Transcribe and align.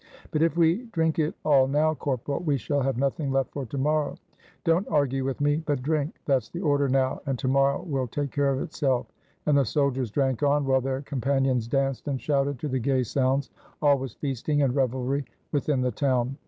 "But 0.31 0.41
if 0.41 0.57
we 0.57 0.85
drink 0.87 1.19
it 1.19 1.35
all 1.45 1.67
now, 1.67 1.93
corporal, 1.93 2.39
we 2.39 2.57
shall 2.57 2.81
have 2.81 2.97
nothing 2.97 3.31
left 3.31 3.51
for 3.51 3.67
to 3.67 3.77
morrow." 3.77 4.15
"Don't 4.63 4.87
argue 4.87 5.23
with 5.23 5.39
me, 5.39 5.57
but 5.57 5.83
drink; 5.83 6.15
that's 6.25 6.49
the 6.49 6.59
order 6.61 6.89
now, 6.89 7.21
and 7.27 7.37
to 7.37 7.47
morrow 7.47 7.83
will 7.83 8.07
take 8.07 8.31
care 8.31 8.51
of 8.51 8.63
itself." 8.63 9.05
And 9.45 9.55
the 9.59 9.63
soldiers 9.63 10.09
drank 10.09 10.41
on, 10.41 10.65
while 10.65 10.81
their 10.81 11.03
companions 11.03 11.67
danced 11.67 12.07
and 12.07 12.19
shouted 12.19 12.57
to 12.61 12.67
the 12.67 12.79
gay 12.79 13.03
sounds. 13.03 13.51
All 13.79 13.99
was 13.99 14.15
feasting 14.15 14.63
and 14.63 14.73
rev 14.73 14.91
elry 14.95 15.23
within 15.51 15.81
the 15.81 15.91
town. 15.91 16.35